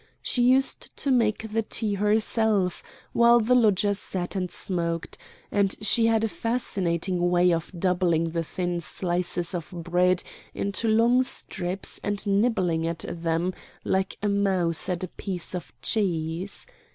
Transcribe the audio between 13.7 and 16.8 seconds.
like a mouse at a piece of cheese.